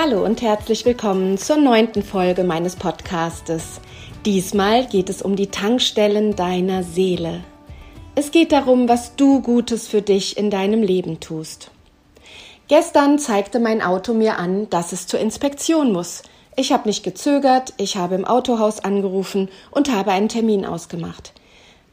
[0.00, 3.80] Hallo und herzlich willkommen zur neunten Folge meines Podcastes.
[4.24, 7.42] Diesmal geht es um die Tankstellen deiner Seele.
[8.14, 11.72] Es geht darum, was du Gutes für dich in deinem Leben tust.
[12.68, 16.22] Gestern zeigte mein Auto mir an, dass es zur Inspektion muss.
[16.54, 21.32] Ich habe nicht gezögert, ich habe im Autohaus angerufen und habe einen Termin ausgemacht.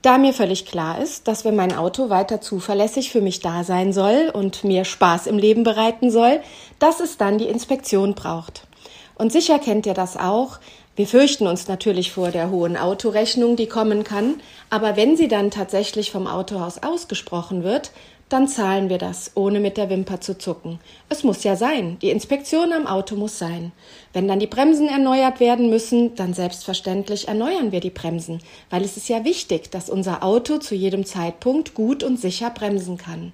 [0.05, 3.91] Da mir völlig klar ist, dass wenn mein Auto weiter zuverlässig für mich da sein
[3.91, 6.41] soll und mir Spaß im Leben bereiten soll,
[6.77, 8.67] dass es dann die Inspektion braucht.
[9.15, 10.59] Und sicher kennt ihr das auch.
[10.95, 14.35] Wir fürchten uns natürlich vor der hohen Autorechnung, die kommen kann,
[14.69, 17.89] aber wenn sie dann tatsächlich vom Autohaus ausgesprochen wird,
[18.29, 20.79] dann zahlen wir das, ohne mit der Wimper zu zucken.
[21.09, 23.71] Es muss ja sein, die Inspektion am Auto muss sein.
[24.13, 28.39] Wenn dann die Bremsen erneuert werden müssen, dann selbstverständlich erneuern wir die Bremsen,
[28.71, 32.97] weil es ist ja wichtig, dass unser Auto zu jedem Zeitpunkt gut und sicher bremsen
[32.97, 33.31] kann.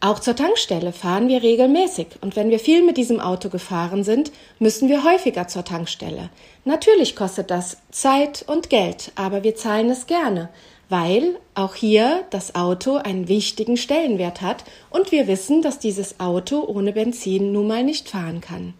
[0.00, 4.32] Auch zur Tankstelle fahren wir regelmäßig und wenn wir viel mit diesem Auto gefahren sind,
[4.58, 6.28] müssen wir häufiger zur Tankstelle.
[6.66, 10.50] Natürlich kostet das Zeit und Geld, aber wir zahlen es gerne,
[10.88, 16.64] weil auch hier das Auto einen wichtigen Stellenwert hat und wir wissen, dass dieses Auto
[16.64, 18.74] ohne Benzin nun mal nicht fahren kann.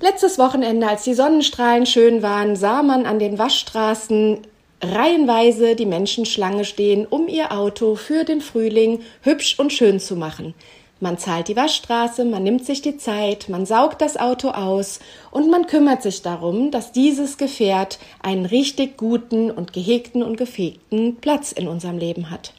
[0.00, 4.38] Letztes Wochenende, als die Sonnenstrahlen schön waren, sah man an den Waschstraßen
[4.80, 10.54] reihenweise die Menschenschlange stehen, um ihr Auto für den Frühling hübsch und schön zu machen.
[11.00, 14.98] Man zahlt die Waschstraße, man nimmt sich die Zeit, man saugt das Auto aus
[15.30, 21.16] und man kümmert sich darum, dass dieses Gefährt einen richtig guten und gehegten und gefegten
[21.16, 22.52] Platz in unserem Leben hat.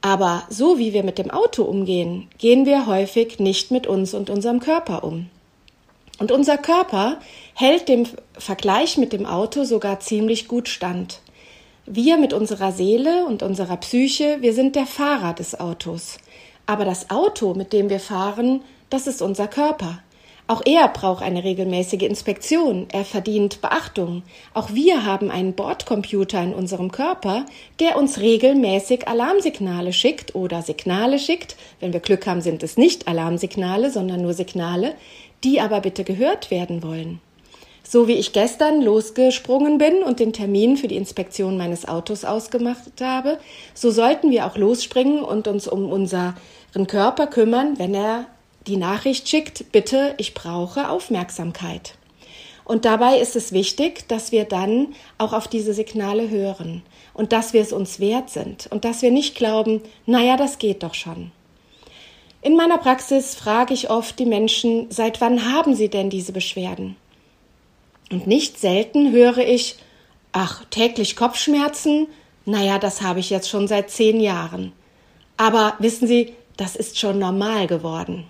[0.00, 4.30] Aber so wie wir mit dem Auto umgehen, gehen wir häufig nicht mit uns und
[4.30, 5.28] unserem Körper um.
[6.18, 7.18] Und unser Körper
[7.54, 8.06] hält dem
[8.38, 11.20] Vergleich mit dem Auto sogar ziemlich gut stand.
[11.84, 16.18] Wir mit unserer Seele und unserer Psyche, wir sind der Fahrer des Autos.
[16.66, 19.98] Aber das Auto, mit dem wir fahren, das ist unser Körper.
[20.48, 24.22] Auch er braucht eine regelmäßige Inspektion, er verdient Beachtung.
[24.54, 27.46] Auch wir haben einen Bordcomputer in unserem Körper,
[27.80, 31.56] der uns regelmäßig Alarmsignale schickt oder Signale schickt.
[31.80, 34.94] Wenn wir Glück haben, sind es nicht Alarmsignale, sondern nur Signale,
[35.44, 37.20] die aber bitte gehört werden wollen.
[37.82, 43.00] So wie ich gestern losgesprungen bin und den Termin für die Inspektion meines Autos ausgemacht
[43.00, 43.38] habe,
[43.74, 46.34] so sollten wir auch losspringen und uns um unseren
[46.86, 48.26] Körper kümmern, wenn er
[48.66, 51.94] die Nachricht schickt, bitte, ich brauche Aufmerksamkeit.
[52.64, 56.82] Und dabei ist es wichtig, dass wir dann auch auf diese Signale hören
[57.12, 60.82] und dass wir es uns wert sind und dass wir nicht glauben, naja, das geht
[60.82, 61.32] doch schon.
[62.40, 66.96] In meiner Praxis frage ich oft die Menschen, seit wann haben sie denn diese Beschwerden?
[68.12, 69.76] Und nicht selten höre ich,
[70.32, 72.08] ach, täglich Kopfschmerzen?
[72.44, 74.72] Naja, das habe ich jetzt schon seit zehn Jahren.
[75.38, 78.26] Aber wissen Sie, das ist schon normal geworden.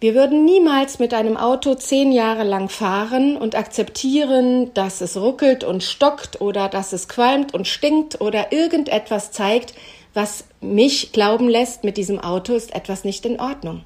[0.00, 5.62] Wir würden niemals mit einem Auto zehn Jahre lang fahren und akzeptieren, dass es ruckelt
[5.62, 9.74] und stockt oder dass es qualmt und stinkt oder irgendetwas zeigt,
[10.14, 13.82] was mich glauben lässt, mit diesem Auto ist etwas nicht in Ordnung.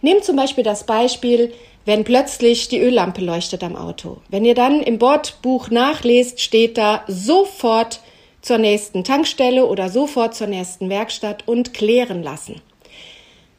[0.00, 1.52] Nehmt zum Beispiel das Beispiel,
[1.84, 4.18] wenn plötzlich die Öllampe leuchtet am Auto.
[4.28, 8.00] Wenn ihr dann im Bordbuch nachlest, steht da sofort
[8.40, 12.60] zur nächsten Tankstelle oder sofort zur nächsten Werkstatt und klären lassen.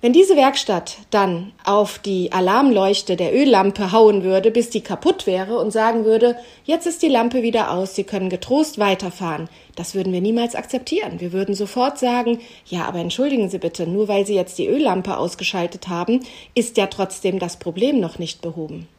[0.04, 5.58] Wenn diese Werkstatt dann auf die Alarmleuchte der Öllampe hauen würde, bis die kaputt wäre
[5.58, 6.36] und sagen würde,
[6.66, 9.48] jetzt ist die Lampe wieder aus, Sie können getrost weiterfahren,
[9.78, 11.22] das würden wir niemals akzeptieren.
[11.22, 15.16] Wir würden sofort sagen, ja, aber entschuldigen Sie bitte, nur weil Sie jetzt die Öllampe
[15.16, 16.20] ausgeschaltet haben,
[16.54, 18.90] ist ja trotzdem das Problem noch nicht behoben.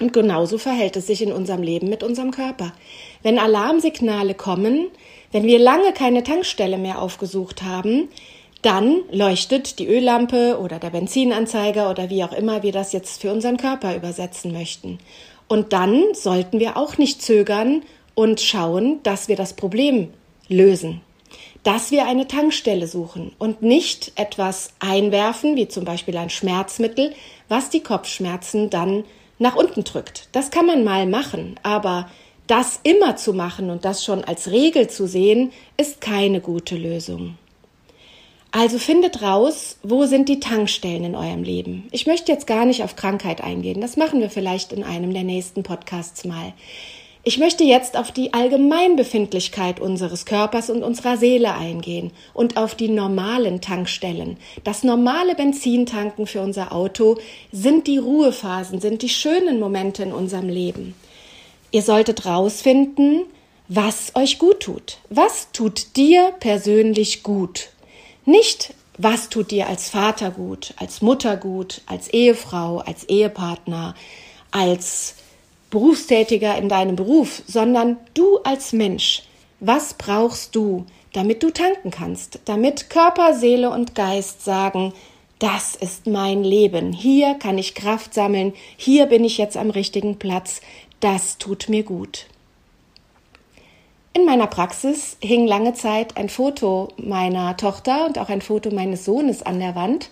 [0.00, 2.72] Und genauso verhält es sich in unserem Leben mit unserem Körper.
[3.22, 4.88] Wenn Alarmsignale kommen,
[5.30, 8.08] wenn wir lange keine Tankstelle mehr aufgesucht haben,
[8.64, 13.32] dann leuchtet die Öllampe oder der Benzinanzeiger oder wie auch immer wir das jetzt für
[13.32, 14.98] unseren Körper übersetzen möchten.
[15.48, 17.82] Und dann sollten wir auch nicht zögern
[18.14, 20.08] und schauen, dass wir das Problem
[20.48, 21.00] lösen.
[21.62, 27.12] Dass wir eine Tankstelle suchen und nicht etwas einwerfen, wie zum Beispiel ein Schmerzmittel,
[27.48, 29.04] was die Kopfschmerzen dann
[29.38, 30.28] nach unten drückt.
[30.32, 32.08] Das kann man mal machen, aber
[32.46, 37.38] Das immer zu machen und das schon als Regel zu sehen, ist keine gute Lösung.
[38.56, 41.88] Also findet raus, wo sind die Tankstellen in eurem Leben.
[41.90, 43.80] Ich möchte jetzt gar nicht auf Krankheit eingehen.
[43.80, 46.52] Das machen wir vielleicht in einem der nächsten Podcasts mal.
[47.24, 52.86] Ich möchte jetzt auf die Allgemeinbefindlichkeit unseres Körpers und unserer Seele eingehen und auf die
[52.86, 54.36] normalen Tankstellen.
[54.62, 57.18] Das normale Benzintanken für unser Auto
[57.50, 60.94] sind die Ruhephasen, sind die schönen Momente in unserem Leben.
[61.72, 63.22] Ihr solltet rausfinden,
[63.66, 64.98] was euch gut tut.
[65.10, 67.70] Was tut dir persönlich gut?
[68.24, 73.94] Nicht, was tut dir als Vater gut, als Mutter gut, als Ehefrau, als Ehepartner,
[74.50, 75.16] als
[75.70, 79.22] Berufstätiger in deinem Beruf, sondern du als Mensch.
[79.60, 84.92] Was brauchst du, damit du tanken kannst, damit Körper, Seele und Geist sagen,
[85.38, 90.18] das ist mein Leben, hier kann ich Kraft sammeln, hier bin ich jetzt am richtigen
[90.18, 90.60] Platz,
[91.00, 92.26] das tut mir gut.
[94.16, 99.04] In meiner Praxis hing lange Zeit ein Foto meiner Tochter und auch ein Foto meines
[99.04, 100.08] Sohnes an der Wand,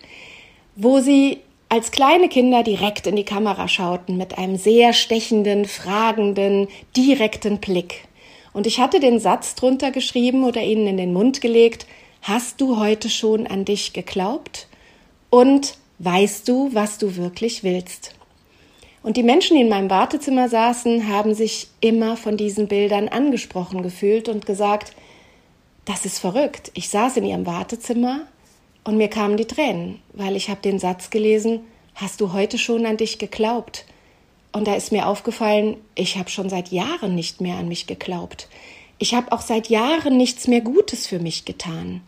[0.74, 1.38] wo sie
[1.68, 6.66] als kleine Kinder direkt in die Kamera schauten mit einem sehr stechenden, fragenden,
[6.96, 8.08] direkten Blick.
[8.52, 11.86] Und ich hatte den Satz drunter geschrieben oder ihnen in den Mund gelegt,
[12.22, 14.66] hast du heute schon an dich geglaubt?
[15.30, 18.16] Und weißt du, was du wirklich willst?
[19.02, 23.82] Und die Menschen, die in meinem Wartezimmer saßen, haben sich immer von diesen Bildern angesprochen
[23.82, 24.92] gefühlt und gesagt,
[25.84, 26.70] das ist verrückt.
[26.74, 28.20] Ich saß in ihrem Wartezimmer
[28.84, 31.60] und mir kamen die Tränen, weil ich habe den Satz gelesen,
[31.96, 33.86] hast du heute schon an dich geglaubt?
[34.52, 38.48] Und da ist mir aufgefallen, ich habe schon seit Jahren nicht mehr an mich geglaubt.
[38.98, 42.02] Ich habe auch seit Jahren nichts mehr Gutes für mich getan.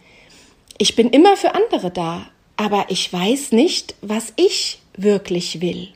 [0.79, 2.26] Ich bin immer für andere da,
[2.56, 5.88] aber ich weiß nicht, was ich wirklich will.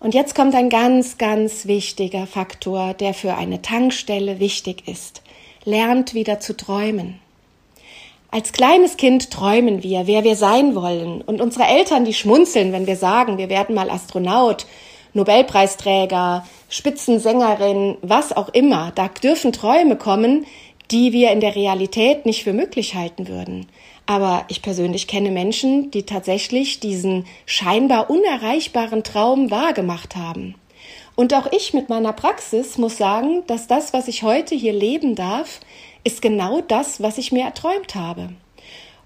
[0.00, 5.22] Und jetzt kommt ein ganz, ganz wichtiger Faktor, der für eine Tankstelle wichtig ist.
[5.64, 7.20] Lernt wieder zu träumen.
[8.30, 11.20] Als kleines Kind träumen wir, wer wir sein wollen.
[11.20, 14.66] Und unsere Eltern, die schmunzeln, wenn wir sagen, wir werden mal Astronaut,
[15.12, 18.92] Nobelpreisträger, Spitzensängerin, was auch immer.
[18.94, 20.46] Da dürfen Träume kommen,
[20.90, 23.66] die wir in der Realität nicht für möglich halten würden.
[24.06, 30.54] Aber ich persönlich kenne Menschen, die tatsächlich diesen scheinbar unerreichbaren Traum wahrgemacht haben.
[31.16, 35.14] Und auch ich mit meiner Praxis muss sagen, dass das, was ich heute hier leben
[35.14, 35.60] darf,
[36.02, 38.30] ist genau das, was ich mir erträumt habe.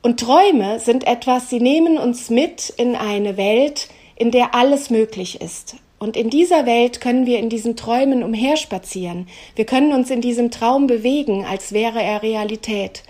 [0.01, 5.41] Und Träume sind etwas, sie nehmen uns mit in eine Welt, in der alles möglich
[5.41, 5.77] ist.
[5.99, 9.27] Und in dieser Welt können wir in diesen Träumen umherspazieren.
[9.57, 13.03] Wir können uns in diesem Traum bewegen, als wäre er Realität.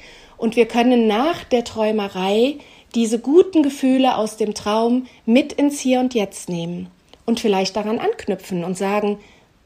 [0.45, 2.59] Und wir können nach der Träumerei
[2.95, 6.89] diese guten Gefühle aus dem Traum mit ins Hier und Jetzt nehmen
[7.25, 9.19] und vielleicht daran anknüpfen und sagen,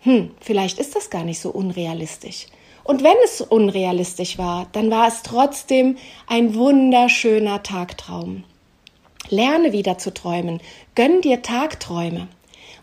[0.03, 2.47] hm, vielleicht ist das gar nicht so unrealistisch.
[2.85, 5.97] Und wenn es unrealistisch war, dann war es trotzdem
[6.29, 8.45] ein wunderschöner Tagtraum.
[9.31, 10.61] Lerne wieder zu träumen,
[10.95, 12.29] gönn dir Tagträume.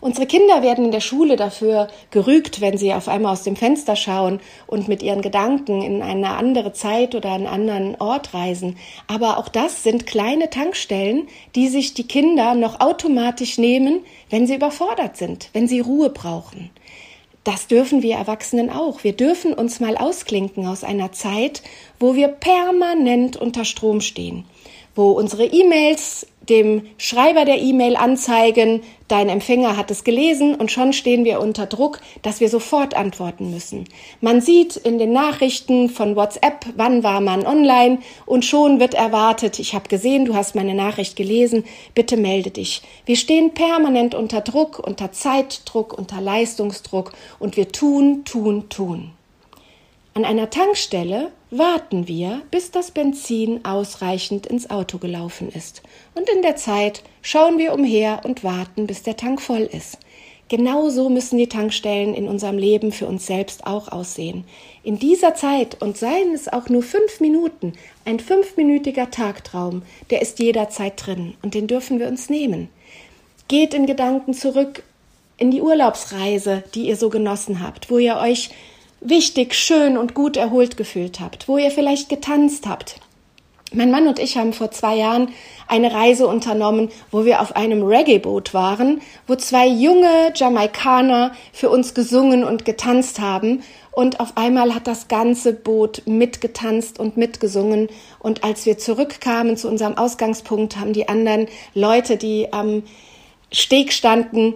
[0.06, 3.96] Unsere Kinder werden in der Schule dafür gerügt, wenn sie auf einmal aus dem Fenster
[3.96, 8.78] schauen und mit ihren Gedanken in eine andere Zeit oder einen anderen Ort reisen.
[9.08, 14.54] Aber auch das sind kleine Tankstellen, die sich die Kinder noch automatisch nehmen, wenn sie
[14.54, 16.70] überfordert sind, wenn sie Ruhe brauchen.
[17.44, 19.04] Das dürfen wir Erwachsenen auch.
[19.04, 21.64] Wir dürfen uns mal ausklinken aus einer Zeit,
[22.00, 24.46] wo wir permanent unter Strom stehen,
[24.94, 30.94] wo unsere E-Mails dem Schreiber der E-Mail anzeigen, dein Empfänger hat es gelesen und schon
[30.94, 33.86] stehen wir unter Druck, dass wir sofort antworten müssen.
[34.22, 39.60] Man sieht in den Nachrichten von WhatsApp, wann war man online und schon wird erwartet,
[39.60, 42.82] ich habe gesehen, du hast meine Nachricht gelesen, bitte melde dich.
[43.06, 49.12] Wir stehen permanent unter Druck, unter Zeitdruck, unter Leistungsdruck und wir tun, tun, tun.
[50.14, 55.82] An einer Tankstelle warten wir, bis das Benzin ausreichend ins Auto gelaufen ist.
[56.14, 59.98] Und in der Zeit schauen wir umher und warten, bis der Tank voll ist.
[60.48, 64.44] Genauso müssen die Tankstellen in unserem Leben für uns selbst auch aussehen.
[64.84, 67.74] In dieser Zeit, und seien es auch nur fünf Minuten,
[68.06, 69.82] ein fünfminütiger Tagtraum,
[70.12, 72.70] der ist jederzeit drin und den dürfen wir uns nehmen.
[73.48, 74.84] Geht in Gedanken zurück
[75.38, 78.52] in die Urlaubsreise, die ihr so genossen habt, wo ihr euch
[79.02, 83.00] wichtig, schön und gut erholt gefühlt habt, wo ihr vielleicht getanzt habt.
[83.74, 85.30] Mein Mann und ich haben vor zwei Jahren
[85.68, 91.94] eine Reise unternommen, wo wir auf einem Reggae-Boot waren, wo zwei junge Jamaikaner für uns
[91.94, 93.64] gesungen und getanzt haben.
[93.92, 97.90] Und auf einmal hat das ganze Boot mitgetanzt und mitgesungen.
[98.20, 102.84] Und als wir zurückkamen zu unserem Ausgangspunkt, haben die anderen Leute, die am
[103.52, 104.56] Steg standen,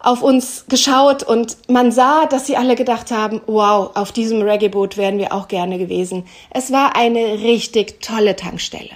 [0.00, 4.96] auf uns geschaut und man sah, dass sie alle gedacht haben, wow, auf diesem Reggae-Boot
[4.96, 6.24] wären wir auch gerne gewesen.
[6.50, 8.90] Es war eine richtig tolle Tankstelle.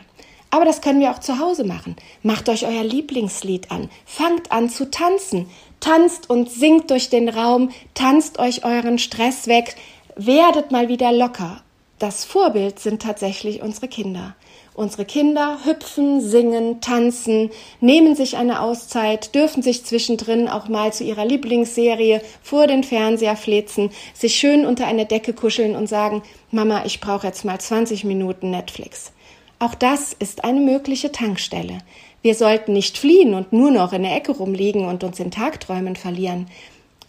[0.51, 1.97] Aber das können wir auch zu Hause machen.
[2.23, 3.91] Macht euch euer Lieblingslied an.
[4.07, 5.51] Fangt an zu tanzen.
[5.81, 7.71] Tanzt und singt durch den Raum.
[7.95, 9.75] Tanzt euch euren Stress weg.
[10.15, 11.63] Werdet mal wieder locker.
[11.99, 14.37] Das Vorbild sind tatsächlich unsere Kinder.
[14.77, 17.51] Unsere Kinder hüpfen, singen, tanzen,
[17.81, 23.37] nehmen sich eine Auszeit, dürfen sich zwischendrin auch mal zu ihrer Lieblingsserie vor den Fernseher
[23.37, 28.03] flezen, sich schön unter eine Decke kuscheln und sagen, Mama, ich brauche jetzt mal 20
[28.03, 29.13] Minuten Netflix.
[29.61, 31.79] Auch das ist eine mögliche Tankstelle.
[32.23, 35.95] Wir sollten nicht fliehen und nur noch in der Ecke rumliegen und uns in Tagträumen
[35.95, 36.49] verlieren.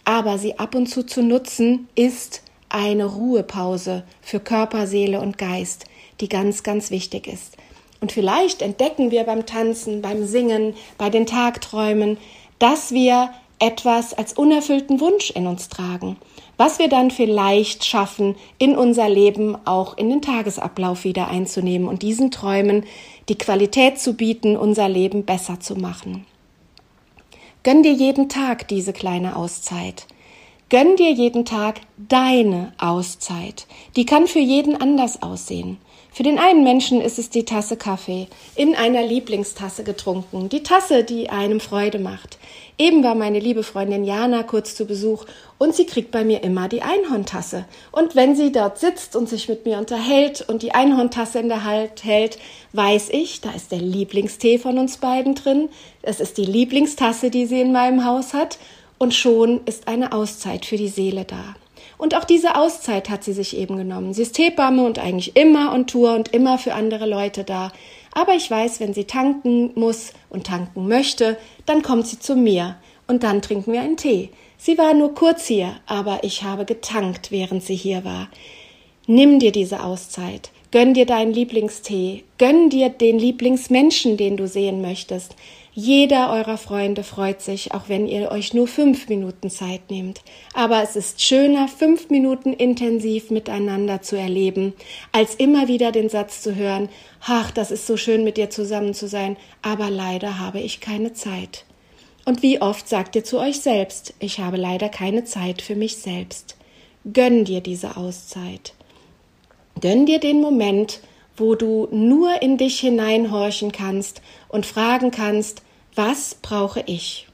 [0.04, 5.86] Aber sie ab und zu zu nutzen, ist eine Ruhepause für Körper, Seele und Geist
[6.20, 7.56] die ganz, ganz wichtig ist.
[8.00, 12.18] Und vielleicht entdecken wir beim Tanzen, beim Singen, bei den Tagträumen,
[12.58, 16.16] dass wir etwas als unerfüllten Wunsch in uns tragen,
[16.58, 22.02] was wir dann vielleicht schaffen, in unser Leben auch in den Tagesablauf wieder einzunehmen und
[22.02, 22.84] diesen Träumen
[23.28, 26.26] die Qualität zu bieten, unser Leben besser zu machen.
[27.62, 30.06] Gönn dir jeden Tag diese kleine Auszeit.
[30.68, 33.66] Gönn dir jeden Tag deine Auszeit.
[33.96, 35.78] Die kann für jeden anders aussehen.
[36.16, 41.04] Für den einen Menschen ist es die Tasse Kaffee, in einer Lieblingstasse getrunken, die Tasse,
[41.04, 42.38] die einem Freude macht.
[42.78, 45.26] Eben war meine liebe Freundin Jana kurz zu Besuch
[45.58, 47.66] und sie kriegt bei mir immer die Einhorntasse.
[47.92, 51.64] Und wenn sie dort sitzt und sich mit mir unterhält und die Einhorntasse in der
[51.64, 52.38] Hand hält,
[52.72, 55.68] weiß ich, da ist der Lieblingstee von uns beiden drin,
[56.00, 58.56] es ist die Lieblingstasse, die sie in meinem Haus hat
[58.96, 61.56] und schon ist eine Auszeit für die Seele da.
[61.98, 64.12] Und auch diese Auszeit hat sie sich eben genommen.
[64.12, 67.72] Sie ist Hebamme und eigentlich immer on Tour und immer für andere Leute da.
[68.12, 72.76] Aber ich weiß, wenn sie tanken muss und tanken möchte, dann kommt sie zu mir
[73.06, 74.30] und dann trinken wir einen Tee.
[74.58, 78.28] Sie war nur kurz hier, aber ich habe getankt, während sie hier war.
[79.06, 80.50] Nimm dir diese Auszeit.
[80.70, 82.24] Gönn dir deinen Lieblingstee.
[82.38, 85.36] Gönn dir den Lieblingsmenschen, den du sehen möchtest.
[85.78, 90.22] Jeder eurer Freunde freut sich, auch wenn ihr euch nur fünf Minuten Zeit nehmt.
[90.54, 94.72] Aber es ist schöner, fünf Minuten intensiv miteinander zu erleben,
[95.12, 96.88] als immer wieder den Satz zu hören,
[97.20, 101.12] ach, das ist so schön mit dir zusammen zu sein, aber leider habe ich keine
[101.12, 101.66] Zeit.
[102.24, 105.98] Und wie oft sagt ihr zu euch selbst, ich habe leider keine Zeit für mich
[105.98, 106.56] selbst.
[107.12, 108.72] Gönn dir diese Auszeit.
[109.80, 111.00] Gönn dir den Moment,
[111.36, 115.62] wo du nur in dich hineinhorchen kannst und fragen kannst,
[115.94, 117.26] was brauche ich?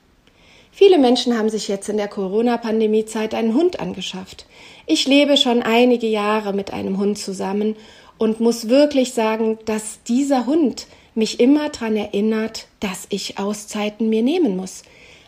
[0.73, 4.47] Viele Menschen haben sich jetzt in der Corona-Pandemie-Zeit einen Hund angeschafft.
[4.87, 7.77] Ich lebe schon einige Jahre mit einem Hund zusammen
[8.19, 14.23] und muss wirklich sagen, dass dieser Hund mich immer daran erinnert, dass ich Auszeiten mir
[14.23, 14.83] nehmen muss.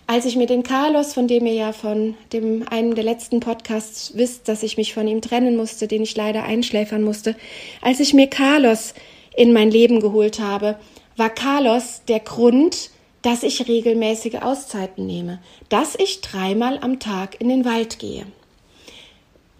[0.06, 4.12] Als ich mir den Carlos, von dem ihr ja von dem einem der letzten Podcasts
[4.14, 7.34] wisst, dass ich mich von ihm trennen musste, den ich leider einschläfern musste,
[7.80, 8.92] als ich mir Carlos
[9.34, 10.78] in mein Leben geholt habe,
[11.16, 12.90] war Carlos der Grund,
[13.22, 18.26] dass ich regelmäßige Auszeiten nehme, dass ich dreimal am Tag in den Wald gehe.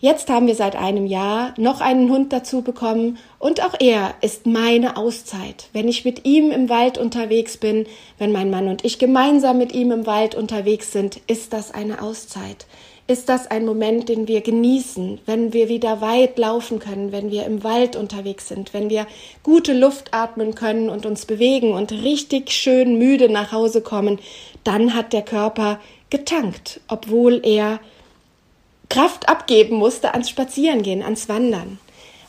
[0.05, 4.45] Jetzt haben wir seit einem Jahr noch einen Hund dazu bekommen und auch er ist
[4.45, 5.71] meine Auszeit.
[5.73, 7.87] Wenn ich mit ihm im Wald unterwegs bin,
[8.19, 12.03] wenn mein Mann und ich gemeinsam mit ihm im Wald unterwegs sind, ist das eine
[12.03, 12.67] Auszeit
[13.07, 17.45] ist das ein Moment, den wir genießen, wenn wir wieder weit laufen können, wenn wir
[17.45, 19.07] im Wald unterwegs sind, wenn wir
[19.43, 24.21] gute Luft atmen können und uns bewegen und richtig schön müde nach Hause kommen,
[24.65, 27.79] dann hat der Körper getankt, obwohl er
[28.95, 31.81] Kraft abgeben musste ans Spazierengehen, ans Wandern.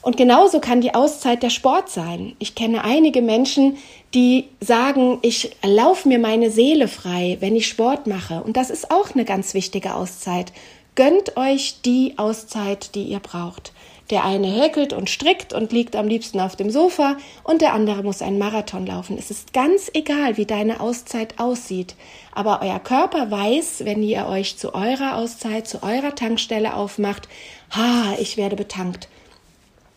[0.02, 2.36] Und genauso kann die Auszeit der Sport sein.
[2.40, 3.78] Ich kenne einige Menschen,
[4.16, 8.42] die sagen, ich laufe mir meine Seele frei, wenn ich Sport mache.
[8.42, 10.54] Und das ist auch eine ganz wichtige Auszeit.
[10.96, 13.72] Gönnt euch die Auszeit, die ihr braucht.
[14.12, 18.04] Der eine häkelt und strickt und liegt am liebsten auf dem Sofa und der andere
[18.04, 19.18] muss einen Marathon laufen.
[19.18, 21.96] Es ist ganz egal, wie deine Auszeit aussieht.
[22.32, 27.28] Aber euer Körper weiß, wenn ihr euch zu eurer Auszeit, zu eurer Tankstelle aufmacht,
[27.72, 29.08] ha, ich werde betankt.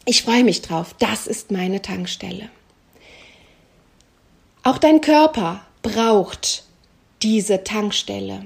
[0.07, 0.95] Ich freue mich drauf.
[0.99, 2.49] Das ist meine Tankstelle.
[4.63, 6.65] Auch dein Körper braucht
[7.23, 8.43] diese Tankstelle.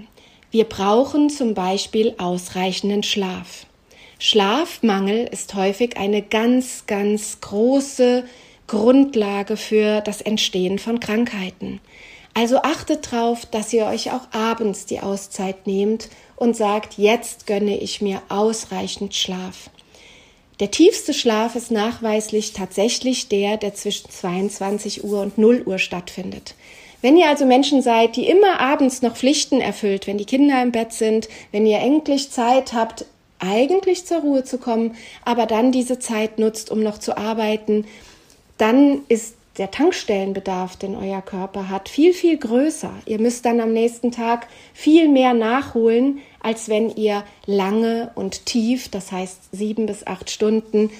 [0.50, 3.66] Wir brauchen zum Beispiel ausreichenden Schlaf.
[4.24, 8.22] Schlafmangel ist häufig eine ganz, ganz große
[8.68, 11.80] Grundlage für das Entstehen von Krankheiten.
[12.32, 17.76] Also achtet darauf, dass ihr euch auch abends die Auszeit nehmt und sagt, jetzt gönne
[17.76, 19.70] ich mir ausreichend Schlaf.
[20.60, 26.54] Der tiefste Schlaf ist nachweislich tatsächlich der, der zwischen 22 Uhr und 0 Uhr stattfindet.
[27.00, 30.70] Wenn ihr also Menschen seid, die immer abends noch Pflichten erfüllt, wenn die Kinder im
[30.70, 33.06] Bett sind, wenn ihr endlich Zeit habt,
[33.42, 37.84] eigentlich zur Ruhe zu kommen, aber dann diese Zeit nutzt, um noch zu arbeiten,
[38.56, 42.92] dann ist der Tankstellenbedarf, den euer Körper hat, viel, viel größer.
[43.04, 48.88] Ihr müsst dann am nächsten Tag viel mehr nachholen, als wenn ihr lange und tief,
[48.88, 50.90] das heißt sieben bis acht Stunden,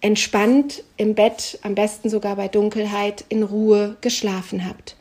[0.00, 4.96] entspannt im Bett, am besten sogar bei Dunkelheit, in Ruhe geschlafen habt.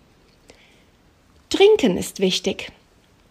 [1.49, 2.71] Trinken ist wichtig.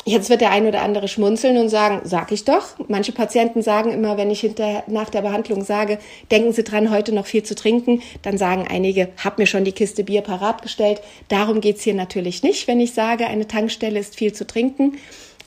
[0.07, 2.69] Jetzt wird der ein oder andere schmunzeln und sagen, sag ich doch.
[2.89, 5.99] Manche Patienten sagen immer, wenn ich hinter, nach der Behandlung sage,
[6.31, 9.73] denken Sie dran, heute noch viel zu trinken, dann sagen einige, hab mir schon die
[9.73, 11.03] Kiste Bier parat gestellt.
[11.29, 14.97] Darum geht's hier natürlich nicht, wenn ich sage, eine Tankstelle ist viel zu trinken,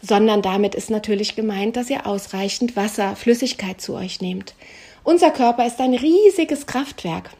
[0.03, 4.53] sondern damit ist natürlich gemeint, dass ihr ausreichend Wasser, Flüssigkeit zu euch nehmt.
[5.03, 7.31] Unser Körper ist ein riesiges Kraftwerk.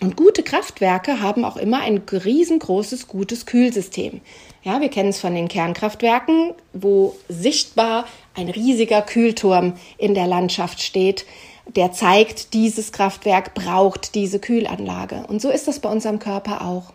[0.00, 4.20] Und gute Kraftwerke haben auch immer ein riesengroßes, gutes Kühlsystem.
[4.62, 10.82] Ja, wir kennen es von den Kernkraftwerken, wo sichtbar ein riesiger Kühlturm in der Landschaft
[10.82, 11.26] steht,
[11.74, 15.24] der zeigt, dieses Kraftwerk braucht diese Kühlanlage.
[15.28, 16.92] Und so ist das bei unserem Körper auch.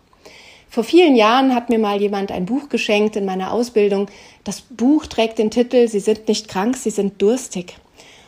[0.69, 4.07] Vor vielen Jahren hat mir mal jemand ein Buch geschenkt in meiner Ausbildung.
[4.43, 7.75] Das Buch trägt den Titel Sie sind nicht krank, Sie sind durstig.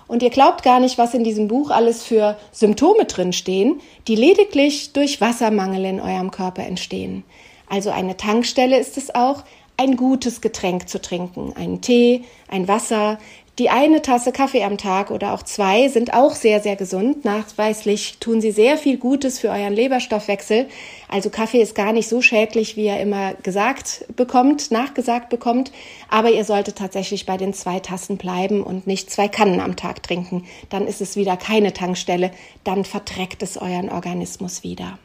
[0.07, 4.15] Und ihr glaubt gar nicht, was in diesem Buch alles für Symptome drin stehen, die
[4.15, 7.23] lediglich durch Wassermangel in eurem Körper entstehen.
[7.67, 9.43] Also eine Tankstelle ist es auch,
[9.77, 11.53] ein gutes Getränk zu trinken.
[11.55, 13.17] Ein Tee, ein Wasser,
[13.57, 17.23] die eine Tasse Kaffee am Tag oder auch zwei sind auch sehr, sehr gesund.
[17.23, 20.67] Nachweislich tun sie sehr viel Gutes für euren Leberstoffwechsel.
[21.07, 25.71] Also Kaffee ist gar nicht so schädlich, wie er immer gesagt bekommt, nachgesagt bekommt.
[26.09, 30.03] Aber ihr solltet tatsächlich bei den zwei Tassen bleiben und nicht zwei Kannen am Tag
[30.03, 30.43] trinken.
[30.69, 32.31] Dann ist es wieder keine Tankstelle.
[32.65, 34.99] Dann verträgt es euren Organismus wieder.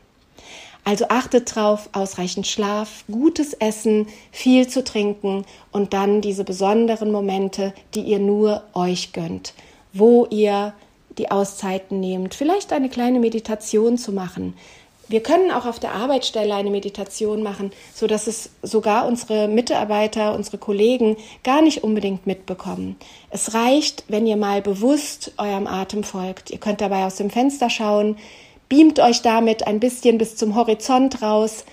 [0.84, 7.74] Also achtet drauf, ausreichend Schlaf, gutes Essen, viel zu trinken und dann diese besonderen Momente,
[7.94, 9.54] die ihr nur euch gönnt,
[9.92, 10.72] wo ihr
[11.18, 14.54] die Auszeiten nehmt, vielleicht eine kleine Meditation zu machen.
[15.10, 20.36] Wir können auch auf der Arbeitsstelle eine Meditation machen, so dass es sogar unsere Mitarbeiter,
[20.36, 22.96] unsere Kollegen gar nicht unbedingt mitbekommen.
[23.28, 26.50] Es reicht, wenn ihr mal bewusst eurem Atem folgt.
[26.50, 28.18] Ihr könnt dabei aus dem Fenster schauen,
[28.70, 31.66] beamt euch damit ein bisschen bis zum Horizont raus.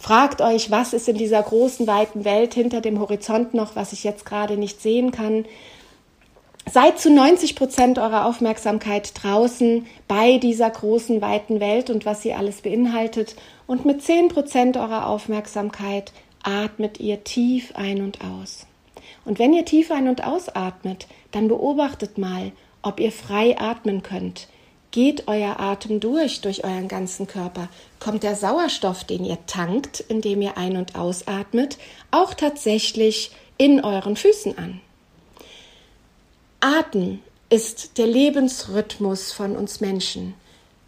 [0.00, 4.02] Fragt euch, was ist in dieser großen, weiten Welt hinter dem Horizont noch, was ich
[4.02, 5.44] jetzt gerade nicht sehen kann.
[6.70, 12.34] Seid zu 90 Prozent eurer Aufmerksamkeit draußen bei dieser großen, weiten Welt und was sie
[12.34, 13.36] alles beinhaltet.
[13.66, 18.66] Und mit 10 Prozent eurer Aufmerksamkeit atmet ihr tief ein und aus.
[19.24, 24.48] Und wenn ihr tief ein- und ausatmet, dann beobachtet mal, ob ihr frei atmen könnt.
[24.90, 27.68] Geht euer Atem durch, durch euren ganzen Körper?
[28.00, 31.76] Kommt der Sauerstoff, den ihr tankt, indem ihr ein- und ausatmet,
[32.10, 34.80] auch tatsächlich in euren Füßen an?
[36.60, 40.34] Atmen ist der Lebensrhythmus von uns Menschen.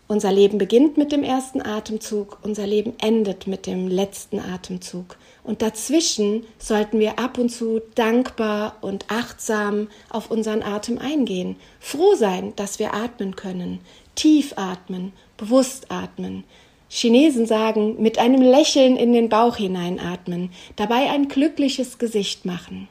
[0.09, 5.17] Unser Leben beginnt mit dem ersten Atemzug, unser Leben endet mit dem letzten Atemzug.
[5.43, 12.15] Und dazwischen sollten wir ab und zu dankbar und achtsam auf unseren Atem eingehen, froh
[12.15, 13.81] sein, dass wir atmen können,
[14.15, 16.45] tief atmen, bewusst atmen.
[16.91, 22.89] Chinesen sagen, mit einem Lächeln in den Bauch hineinatmen, dabei ein glückliches Gesicht machen.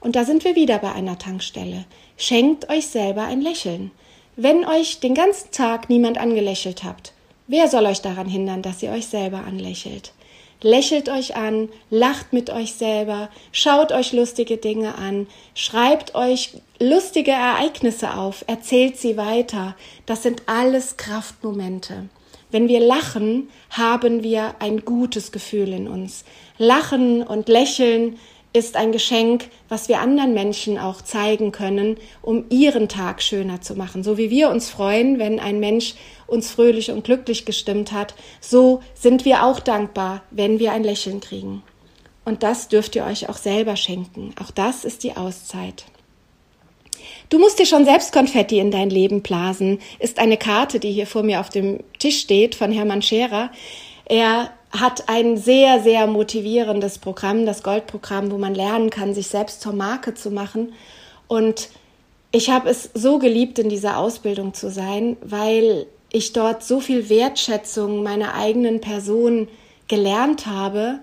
[0.00, 1.86] Und da sind wir wieder bei einer Tankstelle.
[2.16, 3.90] Schenkt euch selber ein Lächeln.
[4.36, 7.12] Wenn euch den ganzen Tag niemand angelächelt habt,
[7.48, 10.12] wer soll euch daran hindern, dass ihr euch selber anlächelt?
[10.60, 17.30] Lächelt euch an, lacht mit euch selber, schaut euch lustige Dinge an, schreibt euch lustige
[17.30, 19.76] Ereignisse auf, erzählt sie weiter.
[20.04, 22.08] Das sind alles Kraftmomente.
[22.50, 26.24] Wenn wir lachen, haben wir ein gutes Gefühl in uns.
[26.56, 28.18] Lachen und lächeln
[28.52, 33.74] ist ein Geschenk, was wir anderen Menschen auch zeigen können, um ihren Tag schöner zu
[33.74, 34.02] machen.
[34.02, 35.94] So wie wir uns freuen, wenn ein Mensch
[36.26, 41.20] uns fröhlich und glücklich gestimmt hat, so sind wir auch dankbar, wenn wir ein Lächeln
[41.20, 41.62] kriegen.
[42.24, 44.34] Und das dürft ihr euch auch selber schenken.
[44.42, 45.84] Auch das ist die Auszeit.
[47.28, 51.06] Du musst dir schon selbst Konfetti in dein Leben blasen, ist eine Karte, die hier
[51.06, 53.50] vor mir auf dem Tisch steht von Hermann Scherer.
[54.06, 59.62] Er hat ein sehr, sehr motivierendes Programm, das Goldprogramm, wo man lernen kann, sich selbst
[59.62, 60.74] zur Marke zu machen.
[61.26, 61.68] Und
[62.32, 67.08] ich habe es so geliebt, in dieser Ausbildung zu sein, weil ich dort so viel
[67.08, 69.48] Wertschätzung meiner eigenen Person
[69.88, 71.00] gelernt habe.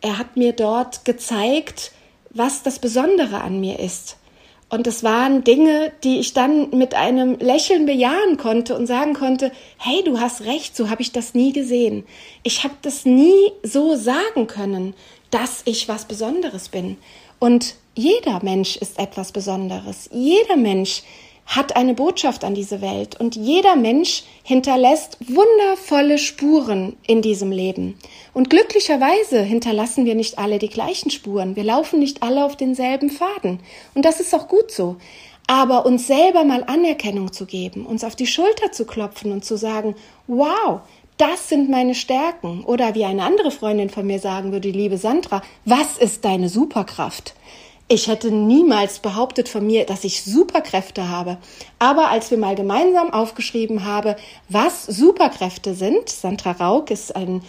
[0.00, 1.92] Er hat mir dort gezeigt,
[2.30, 4.17] was das Besondere an mir ist.
[4.70, 9.50] Und es waren Dinge, die ich dann mit einem Lächeln bejahen konnte und sagen konnte,
[9.78, 12.04] hey, du hast recht, so habe ich das nie gesehen.
[12.42, 14.94] Ich habe das nie so sagen können,
[15.30, 16.98] dass ich was Besonderes bin.
[17.38, 20.10] Und jeder Mensch ist etwas Besonderes.
[20.12, 21.02] Jeder Mensch
[21.48, 27.98] hat eine Botschaft an diese Welt und jeder Mensch hinterlässt wundervolle Spuren in diesem Leben.
[28.34, 31.56] Und glücklicherweise hinterlassen wir nicht alle die gleichen Spuren.
[31.56, 33.60] Wir laufen nicht alle auf denselben Faden.
[33.94, 34.96] Und das ist auch gut so.
[35.46, 39.56] Aber uns selber mal Anerkennung zu geben, uns auf die Schulter zu klopfen und zu
[39.56, 39.94] sagen,
[40.26, 40.80] wow,
[41.16, 42.62] das sind meine Stärken.
[42.62, 47.34] Oder wie eine andere Freundin von mir sagen würde, liebe Sandra, was ist deine Superkraft?
[47.90, 51.38] Ich hätte niemals behauptet von mir, dass ich Superkräfte habe.
[51.78, 54.14] Aber als wir mal gemeinsam aufgeschrieben haben,
[54.50, 57.42] was Superkräfte sind, Sandra Rauk ist ein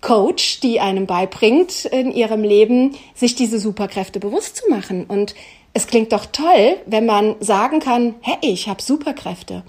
[0.00, 5.04] Coach, die einem beibringt, in ihrem Leben sich diese Superkräfte bewusst zu machen.
[5.04, 5.34] Und
[5.74, 9.64] es klingt doch toll, wenn man sagen kann, hey, ich habe Superkräfte.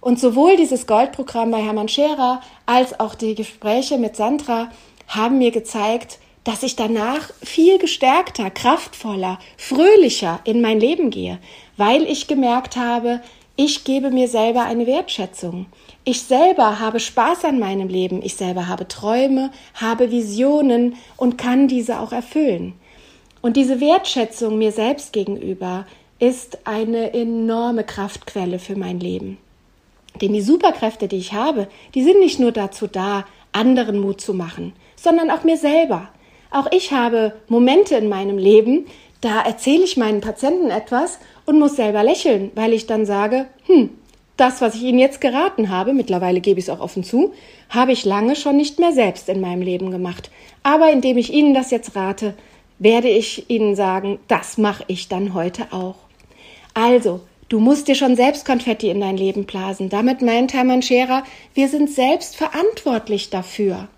[0.00, 4.70] Und sowohl dieses Goldprogramm bei Hermann Scherer als auch die Gespräche mit Sandra
[5.08, 11.38] haben mir gezeigt, dass ich danach viel gestärkter, kraftvoller, fröhlicher in mein Leben gehe,
[11.76, 13.20] weil ich gemerkt habe,
[13.56, 15.66] ich gebe mir selber eine Wertschätzung.
[16.04, 21.68] Ich selber habe Spaß an meinem Leben, ich selber habe Träume, habe Visionen und kann
[21.68, 22.74] diese auch erfüllen.
[23.40, 25.86] Und diese Wertschätzung mir selbst gegenüber
[26.18, 29.38] ist eine enorme Kraftquelle für mein Leben.
[30.20, 34.34] Denn die Superkräfte, die ich habe, die sind nicht nur dazu da, anderen Mut zu
[34.34, 36.08] machen, sondern auch mir selber.
[36.54, 38.86] Auch ich habe Momente in meinem Leben,
[39.20, 43.90] da erzähle ich meinen Patienten etwas und muss selber lächeln, weil ich dann sage, hm,
[44.36, 47.32] das, was ich Ihnen jetzt geraten habe, mittlerweile gebe ich es auch offen zu,
[47.70, 50.30] habe ich lange schon nicht mehr selbst in meinem Leben gemacht.
[50.62, 52.34] Aber indem ich Ihnen das jetzt rate,
[52.78, 55.96] werde ich Ihnen sagen, das mache ich dann heute auch.
[56.72, 59.88] Also, du musst dir schon selbst Konfetti in dein Leben blasen.
[59.88, 63.88] Damit meint Hermann Scherer, wir sind selbst verantwortlich dafür.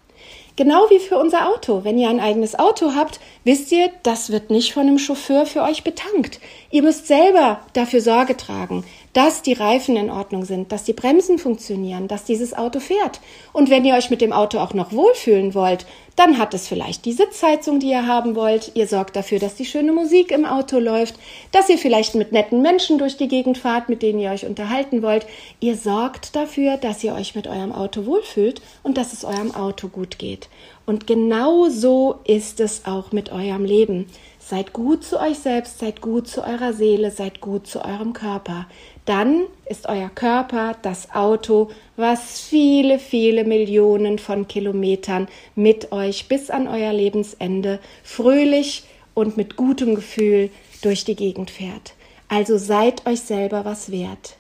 [0.56, 1.84] Genau wie für unser Auto.
[1.84, 5.62] Wenn ihr ein eigenes Auto habt, wisst ihr, das wird nicht von einem Chauffeur für
[5.62, 6.40] euch betankt.
[6.70, 8.82] Ihr müsst selber dafür Sorge tragen,
[9.16, 13.20] dass die Reifen in Ordnung sind, dass die Bremsen funktionieren, dass dieses Auto fährt.
[13.54, 17.06] Und wenn ihr euch mit dem Auto auch noch wohlfühlen wollt, dann hat es vielleicht
[17.06, 18.72] die Sitzheizung, die ihr haben wollt.
[18.74, 21.14] Ihr sorgt dafür, dass die schöne Musik im Auto läuft,
[21.50, 25.00] dass ihr vielleicht mit netten Menschen durch die Gegend fahrt, mit denen ihr euch unterhalten
[25.00, 25.26] wollt.
[25.60, 29.88] Ihr sorgt dafür, dass ihr euch mit eurem Auto wohlfühlt und dass es eurem Auto
[29.88, 30.50] gut geht.
[30.84, 34.06] Und genau so ist es auch mit eurem Leben.
[34.48, 38.66] Seid gut zu euch selbst, seid gut zu eurer Seele, seid gut zu eurem Körper.
[39.04, 46.50] Dann ist euer Körper das Auto, was viele, viele Millionen von Kilometern mit euch bis
[46.50, 51.94] an euer Lebensende fröhlich und mit gutem Gefühl durch die Gegend fährt.
[52.28, 54.36] Also seid euch selber was wert.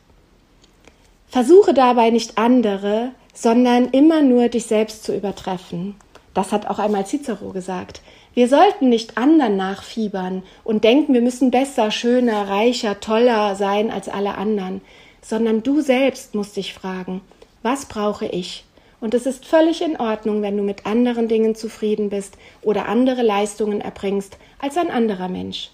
[1.26, 5.96] Versuche dabei nicht andere, sondern immer nur dich selbst zu übertreffen.
[6.32, 8.02] Das hat auch einmal Cicero gesagt.
[8.36, 14.10] Wir sollten nicht anderen nachfiebern und denken, wir müssen besser, schöner, reicher, toller sein als
[14.10, 14.82] alle anderen,
[15.22, 17.22] sondern du selbst musst dich fragen,
[17.62, 18.66] was brauche ich?
[19.00, 23.22] Und es ist völlig in Ordnung, wenn du mit anderen Dingen zufrieden bist oder andere
[23.22, 25.70] Leistungen erbringst als ein anderer Mensch.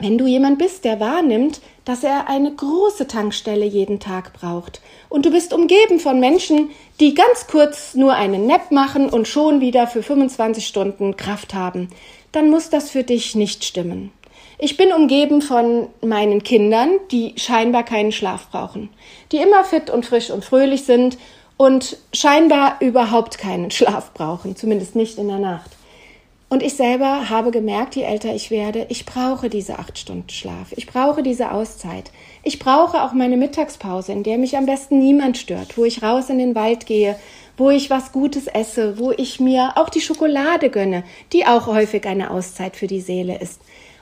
[0.00, 5.24] Wenn du jemand bist, der wahrnimmt, dass er eine große Tankstelle jeden Tag braucht und
[5.24, 9.86] du bist umgeben von Menschen, die ganz kurz nur einen Nap machen und schon wieder
[9.86, 11.90] für 25 Stunden Kraft haben,
[12.32, 14.10] dann muss das für dich nicht stimmen.
[14.58, 18.88] Ich bin umgeben von meinen Kindern, die scheinbar keinen Schlaf brauchen,
[19.30, 21.18] die immer fit und frisch und fröhlich sind
[21.56, 25.70] und scheinbar überhaupt keinen Schlaf brauchen, zumindest nicht in der Nacht.
[26.48, 30.72] Und ich selber habe gemerkt, je älter ich werde, ich brauche diese acht Stunden Schlaf.
[30.76, 32.12] Ich brauche diese Auszeit.
[32.42, 36.28] Ich brauche auch meine Mittagspause, in der mich am besten niemand stört, wo ich raus
[36.28, 37.16] in den Wald gehe,
[37.56, 42.06] wo ich was Gutes esse, wo ich mir auch die Schokolade gönne, die auch häufig
[42.06, 43.60] eine Auszeit für die Seele ist.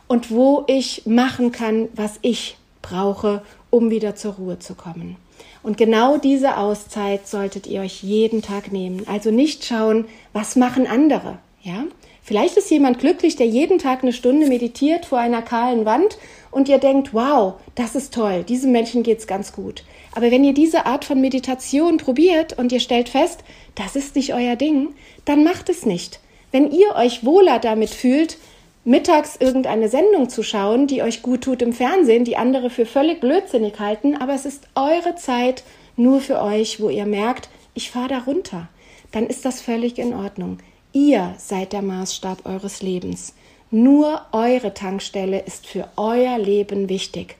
[0.08, 5.16] Und wo ich machen kann, was ich brauche, um wieder zur Ruhe zu kommen.
[5.62, 9.06] Und genau diese Auszeit solltet ihr euch jeden Tag nehmen.
[9.06, 11.84] Also nicht schauen, was machen andere, ja?
[12.24, 16.18] Vielleicht ist jemand glücklich, der jeden Tag eine Stunde meditiert vor einer kahlen Wand
[16.52, 19.82] und ihr denkt, wow, das ist toll, diesem Menschen geht's ganz gut.
[20.14, 23.40] Aber wenn ihr diese Art von Meditation probiert und ihr stellt fest,
[23.74, 24.94] das ist nicht euer Ding,
[25.24, 26.20] dann macht es nicht.
[26.52, 28.36] Wenn ihr euch wohler damit fühlt,
[28.84, 33.20] mittags irgendeine Sendung zu schauen, die euch gut tut im Fernsehen, die andere für völlig
[33.20, 35.64] blödsinnig halten, aber es ist eure Zeit
[35.96, 38.68] nur für euch, wo ihr merkt, ich fahre da runter,
[39.12, 40.58] dann ist das völlig in Ordnung.
[40.92, 43.34] Ihr seid der Maßstab eures Lebens.
[43.70, 47.36] Nur eure Tankstelle ist für euer Leben wichtig.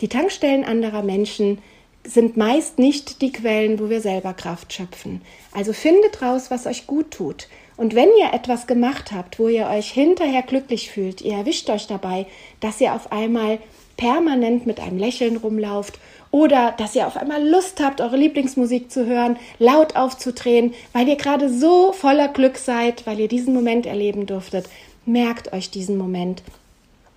[0.00, 1.58] Die Tankstellen anderer Menschen
[2.04, 5.20] sind meist nicht die Quellen, wo wir selber Kraft schöpfen.
[5.52, 7.48] Also findet raus, was euch gut tut.
[7.76, 11.88] Und wenn ihr etwas gemacht habt, wo ihr euch hinterher glücklich fühlt, ihr erwischt euch
[11.88, 12.26] dabei,
[12.60, 13.58] dass ihr auf einmal
[13.96, 15.98] permanent mit einem Lächeln rumlauft
[16.30, 21.16] oder dass ihr auf einmal Lust habt, eure Lieblingsmusik zu hören, laut aufzudrehen, weil ihr
[21.16, 24.66] gerade so voller Glück seid, weil ihr diesen Moment erleben durftet.
[25.04, 26.42] Merkt euch diesen Moment.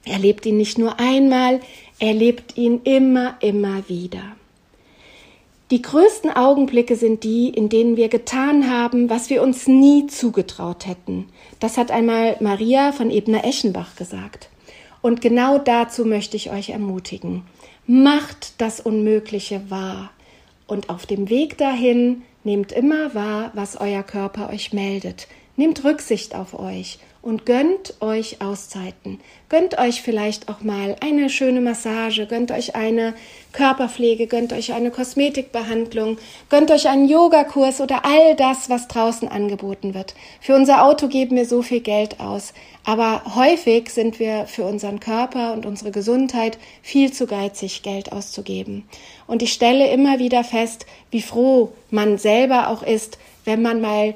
[0.05, 1.61] Erlebt ihn nicht nur einmal,
[1.99, 4.21] erlebt ihn immer, immer wieder.
[5.71, 10.85] Die größten Augenblicke sind die, in denen wir getan haben, was wir uns nie zugetraut
[10.85, 11.27] hätten.
[11.59, 14.49] Das hat einmal Maria von Ebner-Eschenbach gesagt.
[15.05, 17.43] Und genau dazu möchte ich euch ermutigen.
[17.85, 20.09] Macht das Unmögliche wahr.
[20.65, 25.27] Und auf dem Weg dahin nehmt immer wahr, was euer Körper euch meldet.
[25.57, 29.19] Nehmt Rücksicht auf euch und gönnt euch Auszeiten.
[29.49, 33.15] Gönnt euch vielleicht auch mal eine schöne Massage, gönnt euch eine
[33.51, 39.95] Körperpflege, gönnt euch eine Kosmetikbehandlung, gönnt euch einen Yogakurs oder all das, was draußen angeboten
[39.95, 40.13] wird.
[40.39, 42.53] Für unser Auto geben wir so viel Geld aus,
[42.85, 48.87] aber häufig sind wir für unseren Körper und unsere Gesundheit viel zu geizig, Geld auszugeben.
[49.25, 54.13] Und ich stelle immer wieder fest, wie froh man selber auch ist, wenn man mal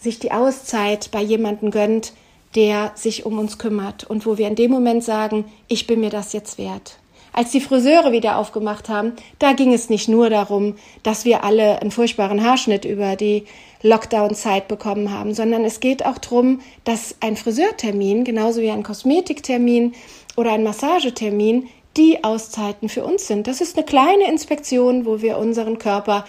[0.00, 2.12] sich die Auszeit bei jemandem gönnt,
[2.54, 6.10] der sich um uns kümmert und wo wir in dem Moment sagen, ich bin mir
[6.10, 6.98] das jetzt wert.
[7.32, 11.80] Als die Friseure wieder aufgemacht haben, da ging es nicht nur darum, dass wir alle
[11.80, 13.44] einen furchtbaren Haarschnitt über die
[13.82, 19.94] Lockdown-Zeit bekommen haben, sondern es geht auch darum, dass ein Friseurtermin, genauso wie ein Kosmetiktermin
[20.36, 23.46] oder ein Massagetermin, die Auszeiten für uns sind.
[23.46, 26.24] Das ist eine kleine Inspektion, wo wir unseren Körper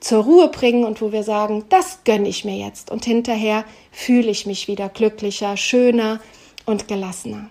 [0.00, 4.30] zur Ruhe bringen und wo wir sagen, das gönne ich mir jetzt und hinterher fühle
[4.30, 6.20] ich mich wieder glücklicher, schöner
[6.66, 7.48] und gelassener.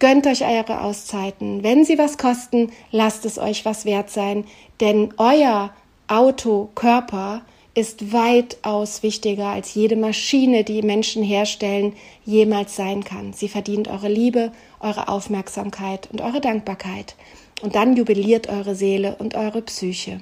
[0.00, 1.62] Gönnt euch eure Auszeiten.
[1.62, 4.44] Wenn sie was kosten, lasst es euch was wert sein,
[4.80, 5.74] denn euer
[6.08, 7.42] Auto, Körper
[7.74, 11.92] ist weitaus wichtiger als jede Maschine, die Menschen herstellen,
[12.24, 13.34] jemals sein kann.
[13.34, 17.14] Sie verdient eure Liebe, eure Aufmerksamkeit und eure Dankbarkeit.
[17.60, 20.20] Und dann jubiliert eure Seele und eure Psyche.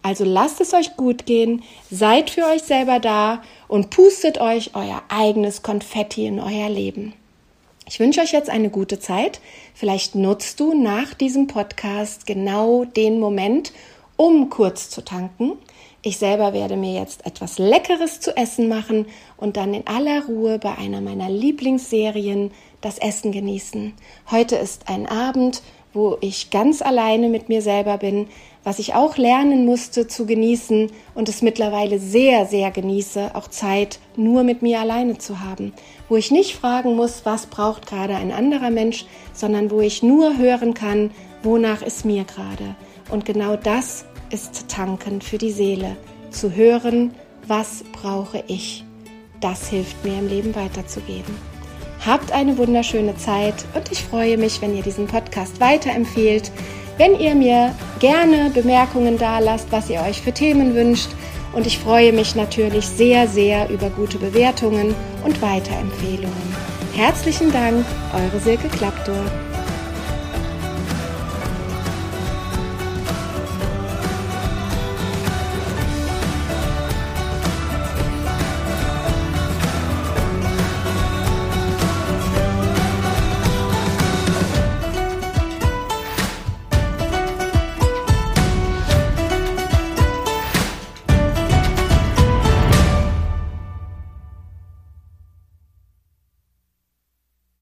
[0.00, 5.02] Also lasst es euch gut gehen, seid für euch selber da und pustet euch euer
[5.08, 7.14] eigenes Konfetti in euer Leben.
[7.90, 9.40] Ich wünsche euch jetzt eine gute Zeit.
[9.72, 13.72] Vielleicht nutzt du nach diesem Podcast genau den Moment,
[14.18, 15.52] um kurz zu tanken.
[16.02, 19.06] Ich selber werde mir jetzt etwas Leckeres zu essen machen
[19.38, 22.50] und dann in aller Ruhe bei einer meiner Lieblingsserien
[22.82, 23.94] das Essen genießen.
[24.30, 25.62] Heute ist ein Abend,
[25.94, 28.28] wo ich ganz alleine mit mir selber bin,
[28.64, 33.98] was ich auch lernen musste zu genießen und es mittlerweile sehr, sehr genieße, auch Zeit
[34.14, 35.72] nur mit mir alleine zu haben,
[36.08, 40.38] wo ich nicht fragen muss, was braucht gerade ein anderer Mensch, sondern wo ich nur
[40.38, 41.10] hören kann,
[41.42, 42.74] wonach ist mir gerade.
[43.10, 45.96] Und genau das ist Tanken für die Seele,
[46.30, 47.14] zu hören,
[47.46, 48.84] was brauche ich.
[49.40, 51.24] Das hilft mir im Leben weiterzugehen.
[52.04, 56.52] Habt eine wunderschöne Zeit und ich freue mich, wenn ihr diesen Podcast weiterempfehlt
[56.98, 61.08] wenn ihr mir gerne Bemerkungen da lasst, was ihr euch für Themen wünscht.
[61.52, 66.56] Und ich freue mich natürlich sehr, sehr über gute Bewertungen und Weiterempfehlungen.
[66.94, 69.24] Herzlichen Dank, eure Silke Klappdor.